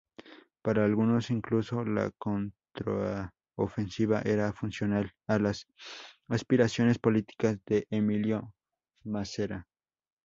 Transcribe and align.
Para 0.63 0.83
algunos, 0.83 1.29
incluso, 1.29 1.85
la 1.85 2.09
contraofensiva 2.17 4.21
era 4.23 4.51
funcional 4.51 5.11
a 5.27 5.37
las 5.37 5.67
aspiraciones 6.27 6.97
políticas 6.97 7.59
de 7.67 7.85
Emilio 7.91 8.51
Massera. 9.03 9.67